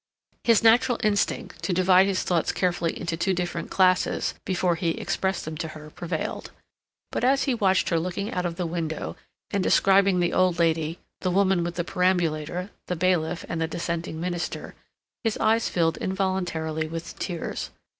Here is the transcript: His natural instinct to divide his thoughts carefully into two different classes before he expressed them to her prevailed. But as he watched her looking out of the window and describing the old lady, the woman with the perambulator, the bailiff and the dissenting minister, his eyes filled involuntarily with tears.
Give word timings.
His 0.43 0.63
natural 0.63 0.97
instinct 1.03 1.61
to 1.61 1.73
divide 1.73 2.07
his 2.07 2.23
thoughts 2.23 2.51
carefully 2.51 2.99
into 2.99 3.15
two 3.15 3.35
different 3.35 3.69
classes 3.69 4.33
before 4.45 4.73
he 4.73 4.97
expressed 4.99 5.45
them 5.45 5.55
to 5.57 5.67
her 5.77 5.91
prevailed. 5.91 6.49
But 7.11 7.23
as 7.23 7.43
he 7.43 7.53
watched 7.53 7.89
her 7.89 7.99
looking 7.99 8.33
out 8.33 8.47
of 8.47 8.55
the 8.55 8.65
window 8.65 9.15
and 9.51 9.61
describing 9.61 10.19
the 10.19 10.33
old 10.33 10.57
lady, 10.57 10.97
the 11.19 11.29
woman 11.29 11.63
with 11.63 11.75
the 11.75 11.83
perambulator, 11.83 12.71
the 12.87 12.95
bailiff 12.95 13.45
and 13.47 13.61
the 13.61 13.67
dissenting 13.67 14.19
minister, 14.19 14.73
his 15.23 15.37
eyes 15.37 15.69
filled 15.69 15.97
involuntarily 15.97 16.87
with 16.87 17.19
tears. 17.19 17.69